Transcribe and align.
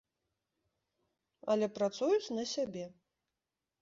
Але 1.55 1.67
працуюць 1.77 2.33
на 2.39 2.43
сябе. 2.55 2.85